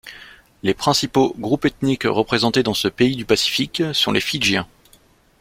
[0.63, 4.67] Les principaux groupes ethniques représentés dans ce pays du Pacifique sont les Fidjiens.